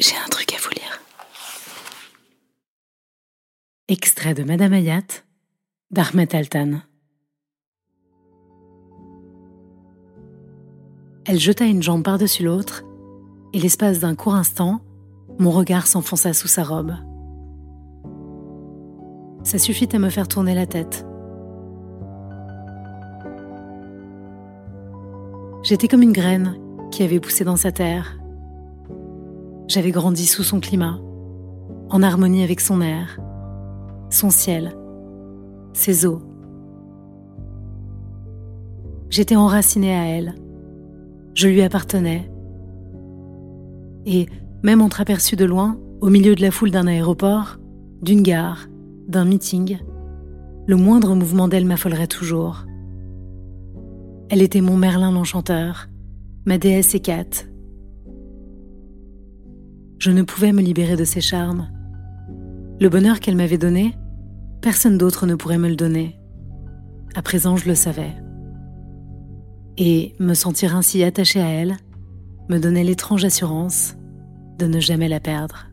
J'ai 0.00 0.16
un 0.16 0.28
truc 0.28 0.52
à 0.52 0.56
vous 0.60 0.70
lire. 0.70 1.00
Extrait 3.86 4.34
de 4.34 4.42
Madame 4.42 4.72
Ayat 4.72 5.22
d'Ahmed 5.92 6.34
Altan. 6.34 6.80
Elle 11.26 11.38
jeta 11.38 11.64
une 11.64 11.82
jambe 11.82 12.02
par-dessus 12.02 12.42
l'autre, 12.42 12.82
et 13.52 13.60
l'espace 13.60 14.00
d'un 14.00 14.16
court 14.16 14.34
instant, 14.34 14.80
mon 15.38 15.52
regard 15.52 15.86
s'enfonça 15.86 16.32
sous 16.32 16.48
sa 16.48 16.64
robe. 16.64 16.94
Ça 19.44 19.58
suffit 19.58 19.88
à 19.94 20.00
me 20.00 20.10
faire 20.10 20.26
tourner 20.26 20.56
la 20.56 20.66
tête. 20.66 21.06
J'étais 25.62 25.86
comme 25.86 26.02
une 26.02 26.12
graine 26.12 26.58
qui 26.90 27.04
avait 27.04 27.20
poussé 27.20 27.44
dans 27.44 27.56
sa 27.56 27.70
terre 27.70 28.18
j'avais 29.68 29.90
grandi 29.90 30.26
sous 30.26 30.42
son 30.42 30.60
climat, 30.60 31.00
en 31.90 32.02
harmonie 32.02 32.42
avec 32.42 32.60
son 32.60 32.80
air, 32.80 33.18
son 34.10 34.30
ciel, 34.30 34.76
ses 35.72 36.06
eaux. 36.06 36.22
J'étais 39.10 39.36
enracinée 39.36 39.94
à 39.94 40.04
elle, 40.06 40.34
je 41.34 41.48
lui 41.48 41.62
appartenais. 41.62 42.30
Et, 44.06 44.26
même 44.62 44.80
entreaperçue 44.80 45.36
de 45.36 45.44
loin, 45.44 45.78
au 46.00 46.08
milieu 46.08 46.34
de 46.34 46.42
la 46.42 46.50
foule 46.50 46.70
d'un 46.70 46.86
aéroport, 46.86 47.58
d'une 48.02 48.22
gare, 48.22 48.66
d'un 49.08 49.24
meeting, 49.24 49.78
le 50.66 50.76
moindre 50.76 51.14
mouvement 51.14 51.48
d'elle 51.48 51.66
m'affolerait 51.66 52.06
toujours. 52.06 52.64
Elle 54.30 54.42
était 54.42 54.60
mon 54.60 54.76
Merlin 54.76 55.12
l'enchanteur, 55.12 55.88
ma 56.46 56.58
déesse 56.58 56.94
écate, 56.94 57.48
je 60.04 60.10
ne 60.10 60.20
pouvais 60.20 60.52
me 60.52 60.60
libérer 60.60 60.96
de 60.96 61.04
ses 61.04 61.22
charmes. 61.22 61.70
Le 62.78 62.90
bonheur 62.90 63.20
qu'elle 63.20 63.36
m'avait 63.36 63.56
donné, 63.56 63.96
personne 64.60 64.98
d'autre 64.98 65.24
ne 65.24 65.34
pourrait 65.34 65.56
me 65.56 65.70
le 65.70 65.76
donner. 65.76 66.20
À 67.14 67.22
présent, 67.22 67.56
je 67.56 67.66
le 67.66 67.74
savais. 67.74 68.12
Et 69.78 70.14
me 70.18 70.34
sentir 70.34 70.76
ainsi 70.76 71.02
attaché 71.02 71.40
à 71.40 71.48
elle 71.48 71.78
me 72.50 72.58
donnait 72.58 72.84
l'étrange 72.84 73.24
assurance 73.24 73.96
de 74.58 74.66
ne 74.66 74.78
jamais 74.78 75.08
la 75.08 75.20
perdre. 75.20 75.68